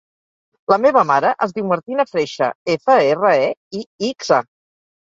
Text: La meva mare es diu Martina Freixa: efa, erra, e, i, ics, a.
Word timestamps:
La 0.73 0.77
meva 0.85 1.03
mare 1.09 1.33
es 1.47 1.53
diu 1.59 1.67
Martina 1.73 2.07
Freixa: 2.15 2.51
efa, 2.79 2.97
erra, 3.15 3.39
e, 3.47 3.55
i, 3.83 3.89
ics, 4.13 4.35
a. 4.43 4.47